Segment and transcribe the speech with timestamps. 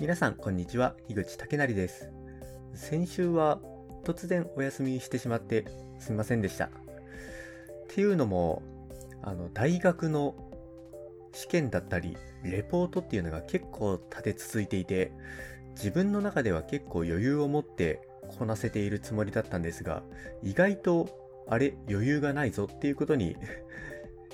[0.00, 0.94] 皆さんこんにちは。
[1.08, 2.08] 樋口武成です。
[2.72, 3.58] 先週は
[4.04, 5.64] 突然お休みしてしまって
[5.98, 6.66] すみませんでした。
[6.66, 6.70] っ
[7.88, 8.62] ていうのも
[9.22, 10.36] あの大学の
[11.32, 15.10] 試験だったりレポートっていうのが結構立て続いていて
[15.70, 18.00] 自分の中では結構余裕を持って
[18.38, 20.04] こなせているつもりだったんですが
[20.44, 21.08] 意外と
[21.48, 23.36] あれ余裕がないぞっていうことに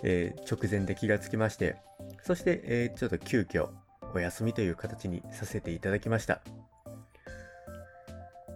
[0.05, 1.77] えー、直前で気がつきまして
[2.23, 3.69] そして、えー、ちょっと急遽
[4.15, 6.41] お休みという形にさせていただきました。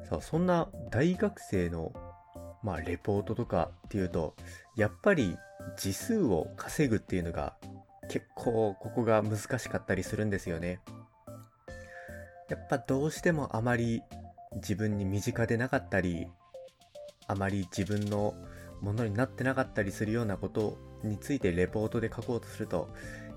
[0.08, 1.92] さあそんな大学生の
[2.62, 4.34] まあレポートとかっていうと
[4.76, 5.36] やっぱり
[5.76, 7.54] 字数を稼ぐっていうのが
[8.08, 10.80] 結構ここが難しかったりするんですよね。
[12.48, 14.02] やっぱどうしてもあまり
[14.54, 16.26] 自分に身近でなかったり
[17.26, 18.34] あまり自分の
[18.80, 22.88] ものになってなかったりするようなことについてレポートで書こうとすると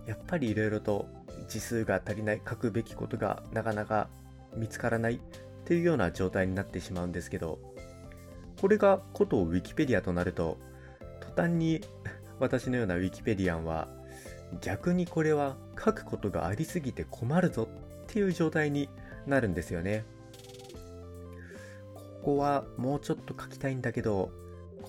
[0.06, 1.08] やっぱりいろいろと
[1.48, 4.10] 字数が足りない書くべきことがなかなか
[4.56, 5.20] 見つからないっ
[5.66, 7.60] ていうような状態になってしまうんですけど
[8.60, 10.58] これがことウィキペディアとなると
[11.20, 11.82] 途端に
[12.40, 13.88] 私のようなウィキペディアンは
[14.62, 17.68] 逆にこれは書くことがありすぎて困るぞ
[18.04, 18.90] っていう状態に
[19.26, 20.04] なるんですよね。
[21.94, 24.32] ここはもうちょっと書きたいんだけど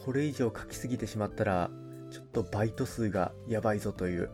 [0.04, 1.70] これ以上書きすぎてしまったら
[2.10, 4.30] ちょっとバイト数がやばいぞという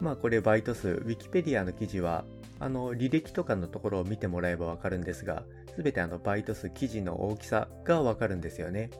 [0.00, 2.24] まあこれバイト数、ウィキペディアの記事は、
[2.60, 8.90] あの履歴とかのところを見てもらえばわかるんですが、すべてあのバイト数、記事の大きさがわかるんですよね。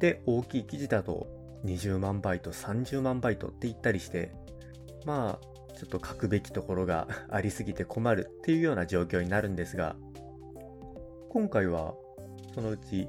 [0.00, 1.28] で、大きい記事だと
[1.64, 4.32] 20万バイト、30万バイトって言ったりして、
[5.06, 9.96] まあ、ちょっと書くべきところがありすぎて困るっていうような状況になるんですが、
[11.30, 11.94] 今回は
[12.54, 13.08] そのうち、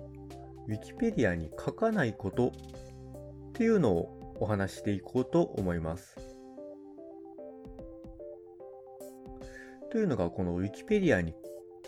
[0.68, 2.48] ウィキペディアに書かないこと
[3.50, 6.33] っていうのをお話していこうと思います。
[9.94, 11.36] というのがこの Wikipedia に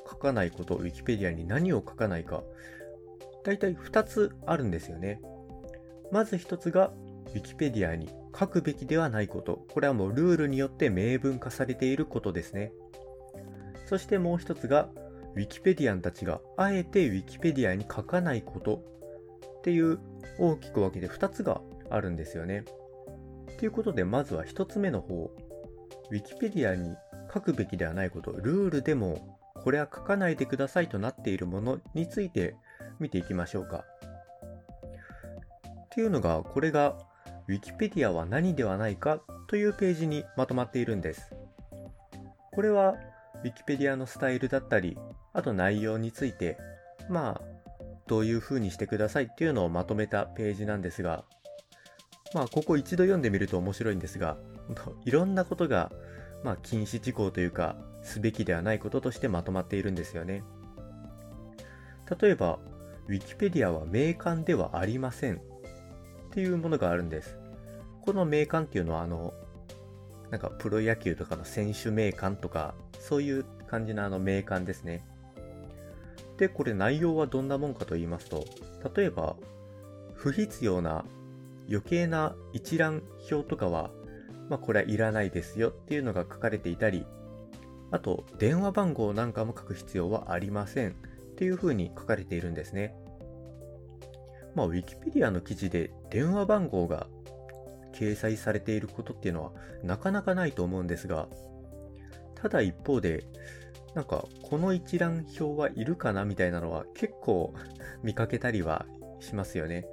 [0.07, 2.43] 書かないこと、Wikipedia に何を書かないか、
[3.43, 5.19] 大体2つあるんですよね。
[6.11, 6.93] まず1つが
[7.33, 8.07] Wikipedia に
[8.39, 9.65] 書くべきではないこと。
[9.73, 12.73] これはもうルールによって明文化されていることですね。
[13.87, 14.89] そしてもう1つが
[15.35, 18.85] Wikipedia たちがあえて Wikipedia に書かないこと
[19.57, 19.97] っていう
[20.37, 21.59] 大きく分けて2つが
[21.89, 22.65] あるんですよね。
[23.57, 25.31] ということでまずは1つ目の方、
[26.11, 26.95] Wikipedia に
[27.35, 32.55] 書くべきではないこと、ルールでもこれは書かないでくださいとなっているものについて
[32.99, 33.83] 見ていきましょうか。
[35.85, 36.97] っていうのが、これが
[37.49, 41.33] Wikipedia は何ではないかというページにまとまっているんです。
[42.53, 42.95] これは
[43.43, 44.97] Wikipedia のスタイルだったり、
[45.33, 46.57] あと内容について、
[47.09, 47.41] まあ、
[48.07, 51.25] どういう風にしてくださいっていうのをまとめたページなんですが、
[52.33, 54.37] まあ、ここ一度読んでみると面白いんですが、
[55.05, 55.91] いろんなことが
[56.45, 60.43] まあ、禁止事項というか、すべきではないこととしてまとまっているんですよね。
[62.21, 62.59] 例えば、
[63.09, 65.39] Wikipedia は名鑑ではありませんっ
[66.29, 67.39] ていうものがあるんです。
[68.03, 69.33] この名鑑っていうのは、あの、
[70.29, 75.03] なんかプロ野球とかの選手名鑑とか、そういう感じのあの名鑑ですね。
[76.37, 78.45] で、これ内容はどんなもんかと言いますと、
[78.95, 79.35] 例えば、
[80.13, 81.05] 不必要な
[81.67, 83.01] 余計な一覧
[83.31, 83.89] 表とかは
[84.49, 87.05] まあ、これはいらないですよっていうのが書かれていたり、
[87.91, 90.93] あと、電話番号なんかも書く必要はありませんっ
[91.35, 92.95] ていうふうに書かれているんですね。
[94.55, 97.07] まあ、Wikipedia の記事で電話番号が
[97.93, 99.51] 掲載されていることっていうのは
[99.83, 101.27] なかなかないと思うんですが、
[102.35, 103.25] ただ一方で、
[103.95, 107.53] なんかこの一覧表はいるかなみたいなのは結構
[108.03, 108.85] 見かけたりは
[109.19, 109.85] しますよね。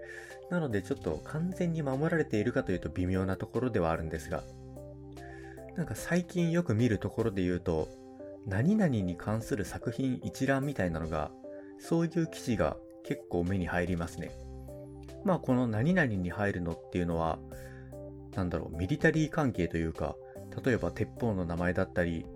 [0.50, 4.43] なのでちょっと完全に守られているかというと微妙なところではあるんですが、
[5.77, 7.88] なんか最近よく見るところで言うと、
[8.47, 11.31] 何々に関する作品一覧みたいなのが、
[11.78, 14.31] そういう記事が結構目に入りますね。
[15.25, 17.38] まあこの何々に入るのっていうのは、
[18.35, 20.17] なんだろう、ミリタリー関係というか、
[20.64, 22.26] 例えば鉄砲の名前だったり、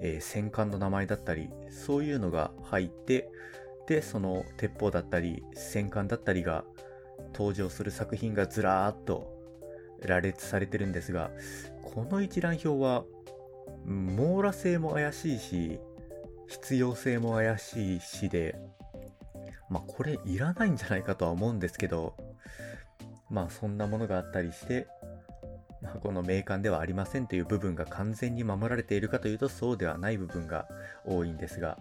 [0.00, 3.30] えー、戦艦の名前だったり、そういうのが入って、
[3.92, 6.64] で、その鉄砲だったり、戦艦だったりが
[7.34, 9.36] 登場する作品がずらーっと
[10.00, 11.30] 羅列されてるんですが、
[11.82, 13.04] この一覧表は、
[13.84, 15.78] 網羅性も怪しいし、
[16.48, 18.58] 必要性も怪しいしで、
[19.68, 22.16] まあこれいらないんじゃないかとは思うんですけど、
[23.28, 24.86] まあそんなものがあったりして、
[25.82, 30.66] まあ、この名鑑ではありませんという部分が完全に守られているかというとそうではない部分が
[31.04, 31.76] 多いんですが、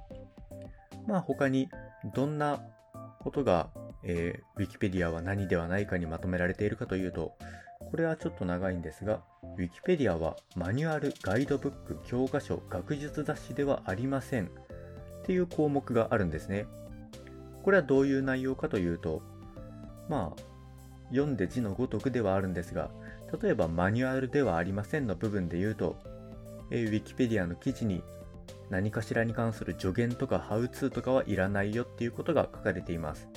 [1.08, 1.70] まあ他に
[2.14, 2.62] どんな
[3.20, 3.70] ことが
[4.04, 7.36] えー、Wikipedia は何ではないかにまとめられているかというと、
[7.80, 9.22] これはちょっと長いんですが、
[9.58, 14.50] Wikipedia はマニュアル、ガイドブック、教科書、学術雑誌ではありませんっ
[15.24, 16.66] ていう項目があるんですね。
[17.64, 19.22] これはどういう内容かというと、
[20.10, 20.42] まあ、
[21.10, 22.90] 読んで字のごとくではあるんですが、
[23.42, 25.98] 例えばマニュアルではありませんの部分で言うと、
[26.72, 28.04] え、Wikipedia の記事に
[28.70, 33.28] 何かしらに関する助言とかハウツーとかはいらないよっていうことが書かれています。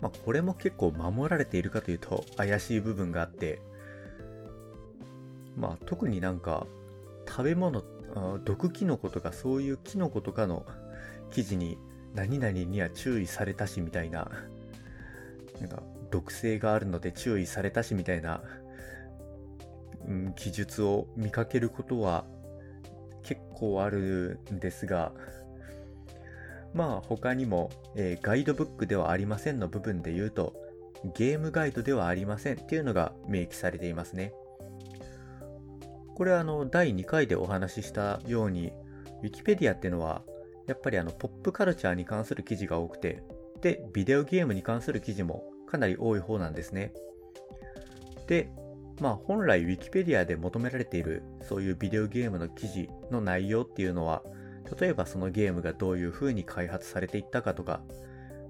[0.00, 3.60] まあ、これも結構守られているかというと怪しい部分があって、
[5.56, 6.66] まあ、特になんか
[7.26, 7.82] 食べ物、
[8.44, 10.64] 毒キノコとかそういうキノコとかの
[11.30, 11.78] 記事に
[12.14, 14.30] 何々には注意されたしみたいな、
[15.60, 18.42] なんか毒性があるので注意されたしみたいな、
[20.06, 22.24] うん、記述を見かけることは
[23.28, 25.12] 結構あるんですが、
[26.72, 30.54] まあ他にも、えー、ガイドブックではありませんの部分で言うと、
[31.14, 34.32] ゲームガイドではありませんっていうのが明記されていますね。
[36.14, 38.72] これはあの第2回でお話ししたように、
[39.22, 40.22] Wikipedia っていうのは
[40.66, 43.22] やっぱりあのポップカルチャーに関する記事が多くて、
[43.60, 46.94] で、ビデオゲームに関する記事もかなり多い方なんですね。
[48.26, 48.50] で、
[49.00, 54.22] まあ本来 Wikipedia で求められているそういうビデオゲームの記事の内容っていうのは、
[54.80, 57.80] 例えばそのゲームがどういう風に開発されていったかとか、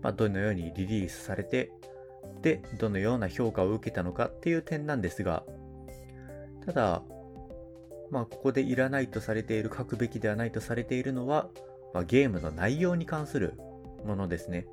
[0.02, 1.70] まあ、どのようにリリースされて、
[2.42, 5.44] で、どのような評価を受けたのかっていう点なんですが、
[6.64, 7.02] ただ、
[8.10, 11.48] まあここでいらないとされている、書くべきではないとされているのは、
[11.94, 13.54] まあ、ゲームの内容に関する
[14.04, 14.66] ものですね。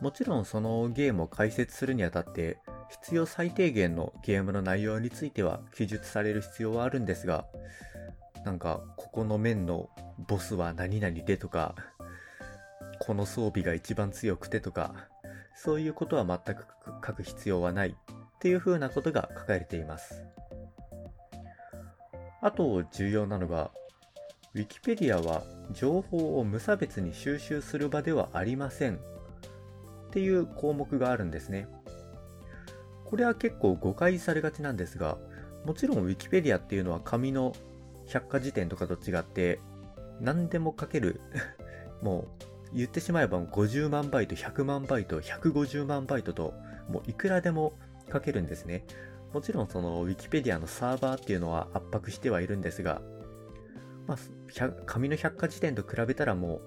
[0.00, 2.58] もちろんそのゲームを解説するにあたって
[2.90, 7.46] 必要最低限のゲームの内容については記述される必要はあるんですが、
[8.44, 9.90] なんかここの面の
[10.28, 11.74] ボスは何々でとか、
[13.00, 15.08] この装備が一番強くてとか、
[15.54, 16.64] そういうことは全く
[17.06, 17.94] 書く必要はないっ
[18.40, 20.24] ていう風なことが書かれています。
[22.42, 23.70] あと重要なのが、
[24.54, 28.98] Wikipedia は情報を無差別に収集する場ではありませんっ
[30.10, 31.68] ていう項目があるんですね。
[33.10, 35.18] これは結構誤解されがちなんですが、
[35.64, 37.52] もちろん Wikipedia っていうのは紙の
[38.06, 39.58] 百科事典とかと違って、
[40.20, 41.20] 何でも書ける
[42.02, 42.28] も
[42.72, 46.54] う言ってしまえば50万バイト、100万バイト、150万バイトと、
[46.88, 47.72] もういくらでも
[48.12, 48.84] 書けるんですね。
[49.32, 53.02] もちろんその Wikipedia のサーバーっていうのは圧迫してはいるんですが、
[54.06, 56.60] まあ、紙の百科事典と比べたらも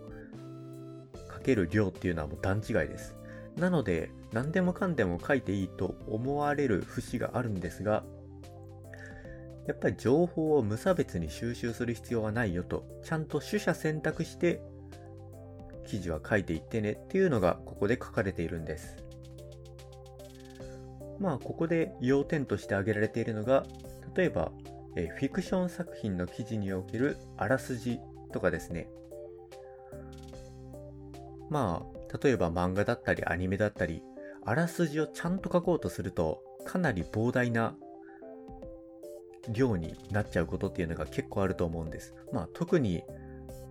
[1.15, 3.15] う、書ける量っていうのはもう段違いです。
[3.57, 8.03] なので、何でもかんでも書いていいと思われる節があるんですが、
[9.67, 14.61] やっぱり情報を無差別に収集する必要はないよと、ちゃんと取捨選択して
[15.85, 18.97] 記事は書いていってねっていうのがここで書かれているんです。
[21.19, 23.65] まあここで要点として挙げられているのが、
[24.15, 24.51] 例えば
[24.95, 27.99] えフィクション作品の記事におけるあらすじ
[28.31, 28.89] とかですね。
[31.49, 34.03] まあ、例えば漫画だったりアニメだったり、
[34.45, 37.75] あらすじをちゃんと書こうとすると、かなり膨大な
[39.49, 42.13] 量になっちゃうことっていうのが結構あると思うんです。
[42.31, 43.03] まあ特に、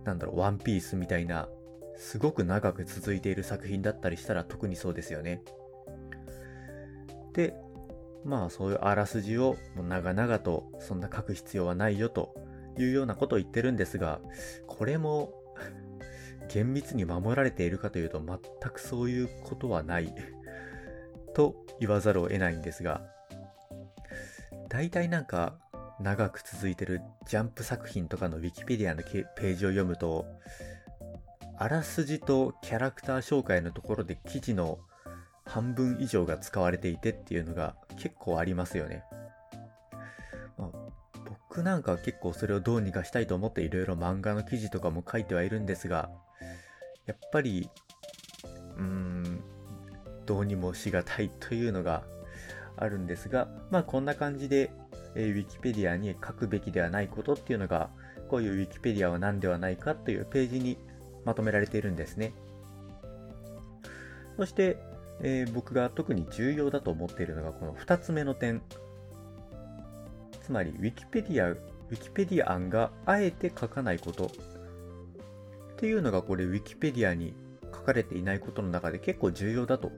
[0.03, 1.47] なんだろう、ワンピースみたいな、
[1.95, 5.43] すごく長く続いている作品だったりしたら特にそうですよね。
[7.33, 7.55] で、
[8.25, 12.33] まあそういうあらすじをもう長々とそんな書く必要はないよと
[12.77, 14.21] いうようなことを言ってるんですが、
[14.67, 15.33] これも
[16.49, 18.39] 厳密に守られているかというと全
[18.71, 20.13] くそういうことはない
[21.33, 23.01] と言わざるを得ないんですが、
[24.69, 25.57] 大体なんか
[25.99, 30.25] 長く続いてるジャンプ作品とかの Wikipedia のページを読むと、
[31.57, 34.79] あらすじとキャラクター紹介のところで記事の
[35.45, 39.03] 半分以上が使われていてっていうのが結構ありますよね。
[40.57, 40.69] まあ、
[41.49, 46.09] 僕なんかは結構それをどうにかしたいと思っていろいろ漫画の記事とかも書いてはいるんですが、
[47.05, 47.69] やっぱり、
[48.77, 49.43] うーん、
[50.25, 52.03] どうにもしがたいというのが
[52.77, 54.71] あるんですが、まあこんな感じで、
[55.15, 57.89] えー、Wikipedia に書くべきではないことっていうのが、
[58.29, 60.77] こういう Wikipedia は何ではないかというページに
[61.25, 62.33] まとめられているんですね。
[64.37, 64.77] そして、
[65.21, 68.61] えー、僕が特に重要だと思っているのがこの2つ目の点。
[70.41, 71.57] つまり Wikipedia、
[71.89, 74.31] Wikipedia 案があえて書かないこと
[75.83, 77.33] っていうのがこれ Wikipedia に
[77.65, 79.91] 書かれていないことの中で結構重要だと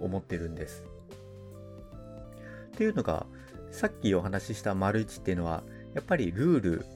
[0.00, 0.84] 思ってるんです。
[2.68, 3.26] っていうのが
[3.72, 5.64] さっきお話しした丸1っていうのは
[5.94, 6.86] やっぱりルール、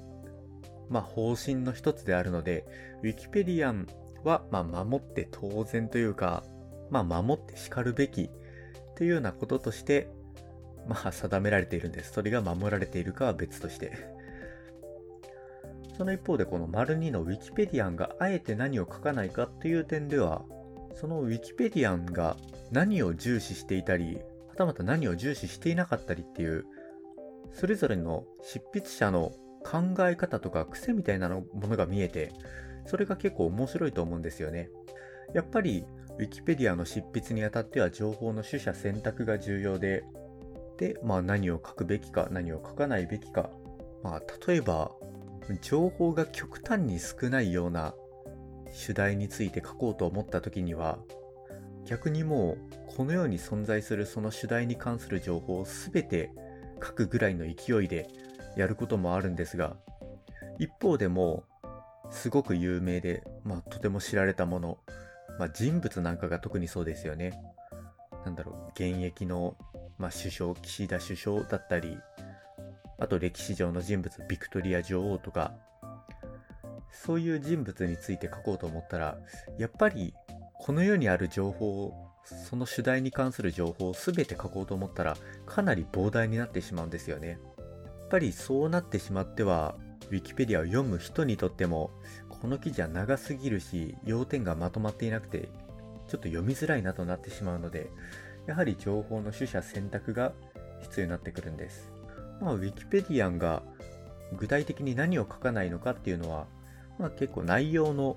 [0.88, 2.64] まあ方針の一つであるので
[3.02, 3.84] Wikipedia
[4.22, 6.44] はま守って当然というか
[6.88, 8.30] まあ、守って叱るべき
[8.96, 10.08] というようなこととして、
[10.86, 12.12] まあ定められているんです。
[12.12, 14.19] それが守られているかは別として。
[16.00, 20.46] その一方でこの丸2のウィキペディアンがあえて何を書かないかという点では、
[20.94, 22.38] そのウィキペディアンが
[22.72, 24.16] 何を重視していたり、
[24.48, 26.64] はたまた何を重視していなかったりっていう、
[27.52, 32.32] それぞれの執筆者の考え方とか癖みたいなものが見えて、
[32.86, 34.70] それが結構面白いと思うんですよね。
[35.34, 35.84] やっぱり、
[36.18, 40.04] ウィキペディアの執筆にあたっては情報の取捨選択が重要で、
[40.78, 43.50] で、まあ何を書くべきか、何を書かないべきか。
[44.02, 44.92] まあ例えば、
[45.60, 47.94] 情報が極端に少ないような
[48.72, 50.98] 主題について書こうと思った時には、
[51.86, 52.58] 逆にもう
[52.96, 56.30] この世に存在するその主題に関する情報を全て
[56.82, 58.08] 書くぐらいの勢いで
[58.56, 59.76] やることもあるんですが、
[60.58, 61.44] 一方でも
[62.10, 64.78] すごく有名で、まあとても知られたもの、
[65.38, 67.32] まあ人物なんかが特にそうですよね。
[68.24, 69.56] なんだろう、現役の、
[69.98, 71.96] まあ、首相、岸田首相だったり、
[73.00, 75.54] あと歴史上の人物、ビクトリア女王とか、
[76.92, 79.18] そういう人物について書こうと思ったら、
[79.58, 80.14] やっぱり
[80.54, 85.16] この世にある情報をその主題に関する情報を全て書こうと思ったら、
[85.46, 87.28] かなり膨大になってしまうんですよね。
[87.28, 89.76] やっぱりそうなってしまっては、
[90.10, 91.90] ウィキペディアを読む人にとっても、
[92.28, 95.48] この記事は長すぎるし、要点がまとまっていなくて、
[96.08, 97.90] ちょっと読みづらいなとなってしまうので、
[98.46, 100.32] やはり情報の取捨選択が
[100.82, 101.92] 必要になってくるんです。
[102.40, 103.62] まあ、ウィキペディアンが
[104.36, 106.46] 具体的に何を書かないのかっていうのは、
[106.98, 108.16] まあ結構内容の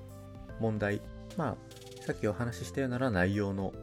[0.59, 1.01] 問題。
[1.37, 1.57] まあ、
[2.05, 3.73] さっきお話ししたようなら内容の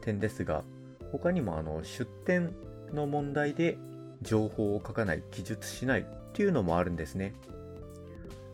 [0.00, 0.64] 点ですが、
[1.12, 2.52] 他にもあの出典
[2.92, 3.78] の問題で
[4.22, 7.34] 情報を書かない、記述しないっていうのもあるんですね。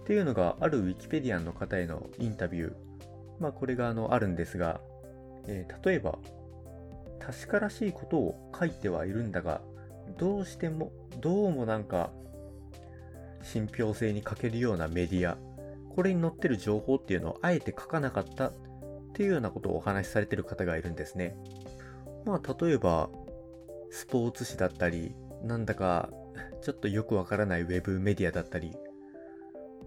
[0.03, 2.75] っていうのがあるウィキペディアンの方へのインタビュー。
[3.41, 4.81] まあこれがあのあるんですが、
[5.47, 6.19] えー、例えば、
[7.21, 9.63] 確からしいことを書いてはいるんだが、
[10.17, 12.11] どうしても、どうもなんか、
[13.43, 15.37] 信憑性に欠けるようなメディア、
[15.95, 18.53] これに載ってる情報っていうのをあえて書かなかったっ
[19.13, 21.37] ていうようなことをお話しされてる方がいるんですね。
[22.25, 23.11] まあ、例えば、
[23.91, 26.11] スポーツ紙だったり、なんだか、
[26.63, 28.73] ちょっとよくわからないウェブメディアだったり、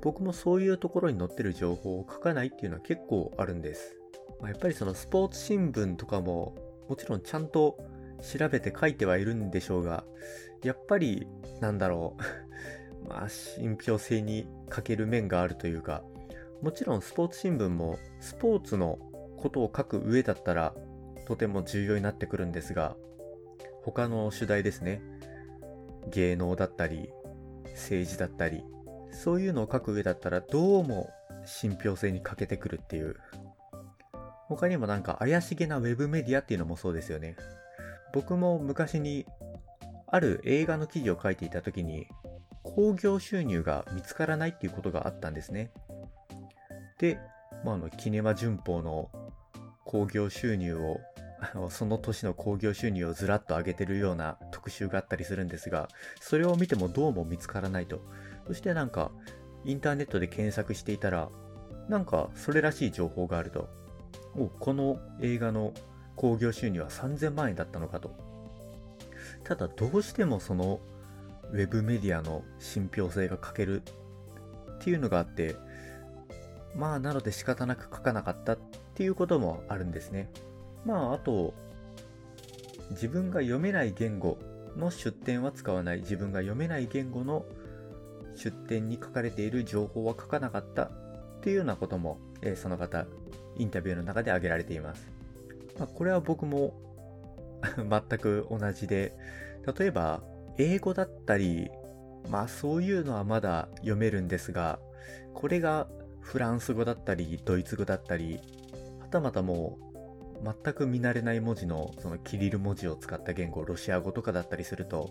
[0.01, 3.97] 僕もそういうところに載ってる情報を書かないっていうのは結構あるんです。
[4.39, 6.55] まあ、やっぱりそのスポーツ新聞とかも、
[6.87, 7.77] もちろんちゃんと
[8.21, 10.03] 調べて書いてはいるんでしょうが、
[10.63, 11.27] やっぱり、
[11.61, 12.17] なんだろ
[13.05, 16.03] う まあ、信憑性に欠ける面があるというか、
[16.61, 18.97] もちろんスポーツ新聞もスポーツの
[19.37, 20.73] ことを書く上だったら
[21.27, 22.95] とても重要になってくるんですが、
[23.83, 25.01] 他の主題ですね。
[26.09, 27.09] 芸能だったり、
[27.65, 28.63] 政治だったり、
[29.11, 31.09] そういうのを書く上だったらどうも
[31.45, 33.15] 信憑性に欠けてくるっていう。
[34.47, 37.35] 他にもなんか怪しげなウェブメディアっていうのもそうですよね。
[38.17, 39.27] 僕も昔に
[40.07, 42.07] ある映画の記事を書いていた時に
[42.63, 45.69] 興行収入が見つからないっていうことがあったんですね。
[46.97, 47.19] で、
[47.63, 49.11] まあ、あの、キネマ旬報の
[49.85, 50.99] 興行収入を、
[51.69, 55.87] その年の興行収入をずらっと上げてるような特集があったりするんですが、
[56.19, 58.01] それを見てもどうも見つからないと。
[58.47, 59.11] そしてなんか、
[59.63, 61.29] インターネットで検索していたら、
[61.87, 63.69] なんかそれらしい情報があると。
[64.35, 65.71] お、この映画の
[66.17, 68.11] 興行収入は3000万円だったのかと。
[69.43, 70.81] ただどうしてもその
[71.53, 75.55] ウェブメディアの信憑性が欠けるっていうのがあって、
[76.75, 78.57] まあなので仕方なく書かなかったっ
[78.95, 80.29] ていうこともあるんですね。
[80.85, 81.53] まああと、
[82.91, 84.37] 自分が読めない言語
[84.75, 87.45] の出典は使わない、自分が読めない言語の
[88.35, 90.91] 出典に書かれている情報は書かなかったっ
[91.41, 93.05] ていうようなことも、えー、その方、
[93.57, 95.09] インタビューの中で挙げられています。
[95.77, 96.73] まあ、これは僕も
[97.77, 99.13] 全く同じで、
[99.77, 100.23] 例えば、
[100.57, 101.69] 英語だったり、
[102.29, 104.79] まあそういうのはまだ読めるんですが、
[105.33, 105.87] これが
[106.19, 108.39] フランス語だったり、ドイツ語だったり、
[108.99, 109.77] はたまたも
[110.43, 115.09] う全く見慣れない文字のそのキリル文字を使った言語、ロシア語とかだったりすると、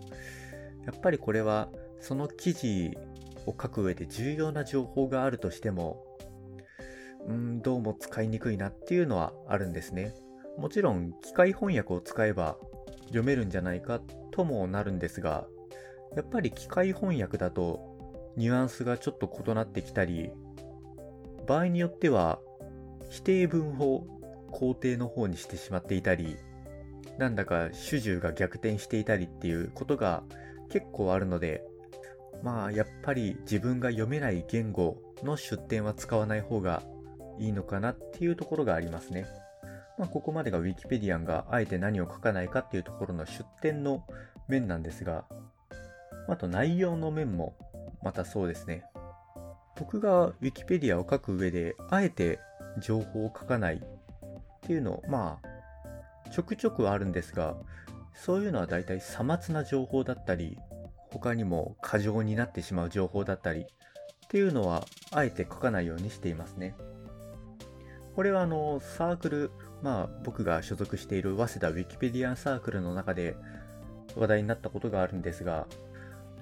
[0.85, 1.69] やっぱりこれは
[1.99, 2.97] その記事
[3.45, 6.03] を書く上で重要な情報があるとしても、
[7.27, 10.13] うん、どうも使いにくいなっていうのはあるんですね。
[10.57, 12.57] もちろん機械翻訳を使えば
[13.05, 13.99] 読めるんじゃないか
[14.31, 15.47] ともなるんですが、
[16.15, 20.31] やっぱり機械翻訳だとニュアンスがちょっと異なってきたり、
[21.47, 22.39] 場合によっては
[23.09, 24.05] 否定文法
[24.51, 26.37] 肯定の方にしてしまっていたり
[27.17, 30.23] なんだか主従が逆転していたりっていうことが
[30.69, 31.63] 結構あるので
[32.43, 36.83] まあやっぱり自分が読めない言語の出典は使わない方が
[37.39, 39.25] いいのかなっていうところがありますね。
[39.97, 44.03] まあ、ここまでが Wikipedia があえて何を書かないかっていうところの出典の
[44.47, 45.25] 面なんですが、
[46.27, 47.55] あと内容の面も
[48.03, 48.83] またそうですね。
[49.79, 52.39] 僕が Wikipedia を書く上で、あえて
[52.79, 53.79] 情報を書かないっ
[54.61, 57.55] ていうの、まあ、ちょくちょくあるんですが、
[58.13, 60.57] そういうのは大体さまつな情報だったり、
[61.11, 63.65] 他にも過剰になってしまう情報だったりっ
[64.29, 66.75] ていうのはあえて書かないようにしていますね。
[68.15, 69.51] これはあのサークル、
[69.81, 73.35] まあ僕が所属している早稲田ウィキペディアンサークルの中で
[74.15, 75.67] 話題になったことがあるんですが、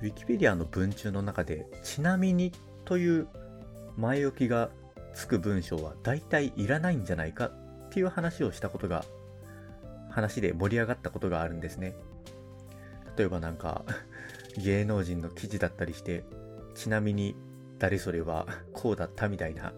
[0.01, 2.51] ウィキペディアの文中の中でちなみに
[2.86, 3.27] という
[3.98, 4.70] 前置きが
[5.13, 9.06] つく文章は大体いらないんじゃないかっていう話をしたことが
[10.10, 11.96] 話で盛り上がったことがあるんですね。
[13.18, 13.84] 例えばなんか
[14.58, 16.24] 芸能人の記事だったりして、
[16.75, 17.36] ちなみに
[17.80, 19.74] 誰それはこうだったみたいな。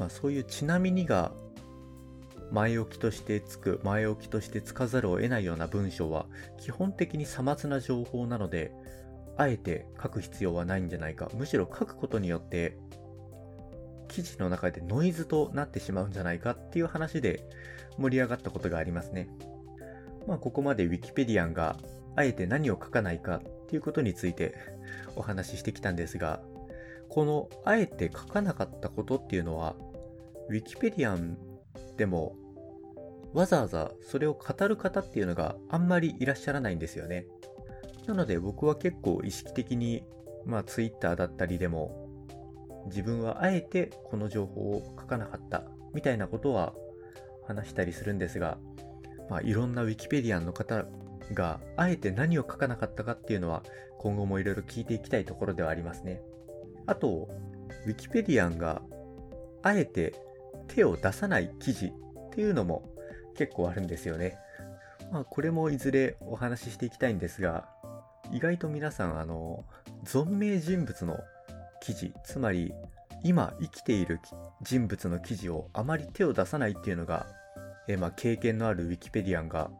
[0.00, 1.30] まあそういうちなみにが
[2.50, 6.26] 前置きとしてつく、前置きとしてつかざるを得ないような文章は
[6.58, 8.72] 基本的にさまつな情報なので、
[9.36, 11.30] あえて書く必要はないんじゃないか。
[11.34, 12.76] むしろ書くことによって
[14.08, 17.48] 記事の中でノイズとなってしまうんじゃないかっていう話で
[17.96, 19.28] 盛り上がったことがありますね。
[20.26, 21.76] まあここまで Wikipedia が
[22.16, 24.54] あえて何を書かないかっていうことについて
[25.14, 26.42] お話ししてきたんですが、
[27.08, 29.76] このあえて書かなかったことっていうのは、
[30.50, 31.38] ウィキペディアン
[31.96, 32.36] でも
[33.32, 37.26] わざわざそれを語る方っていうのがあんまりいらっしゃらないんですよね。
[38.08, 40.02] なので僕は結構意識的に、
[40.44, 42.08] まあ Twitter だったりでも
[42.86, 45.62] 自分はあえてこの情報を書かなかった
[45.94, 46.74] みたいなことは
[47.46, 48.58] 話したりするんですが、
[49.28, 50.86] まあいろんなウィキペディアンの方
[51.32, 53.62] があえて何を書かなかったかっていうのは
[53.98, 56.20] 今後もいろいろ聞いていきたいところではありますね。
[56.86, 57.28] あと、
[57.86, 58.82] ウィキペディアンが
[59.62, 60.14] あえて
[60.74, 61.90] 手を出さない記事っ
[62.30, 62.88] ていうのも
[63.36, 64.38] 結構あるんですよね。
[65.12, 67.68] まあこれもいずれお話ししていきたいんですが、
[68.32, 69.64] 意外と皆さんあの、
[70.04, 71.18] 存命人物の
[71.80, 72.72] 記事、つまり
[73.24, 74.20] 今生きている
[74.62, 77.26] 人物の記事をあまり手を出さないっていうのが、
[77.88, 79.70] えまあ経験のあるウィキペディアンが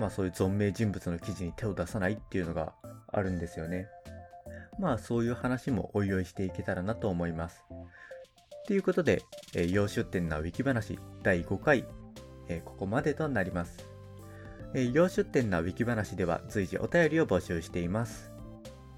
[0.00, 2.72] まあそういう存命人物の記事に手を出さないっていうのが
[3.12, 3.86] あるんですよね。
[4.78, 7.62] まあそういう話もおいおいしていけたらなと思います。
[8.70, 9.24] ということで、
[9.56, 11.84] えー、洋出店なウィキ話第5回、
[12.46, 13.84] えー、ここまでとなります。
[14.74, 18.30] えー、洋出店なウィキ話では随時お便りを募集しています。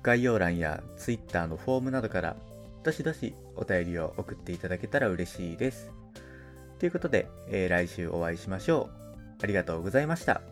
[0.03, 2.37] 概要欄や Twitter のフォームなどから
[2.83, 5.91] どしどしお便りを送っていただけたら嬉しいです。
[6.79, 9.43] ということで、えー、来週お会いしましょう。
[9.43, 10.52] ありがとうございました。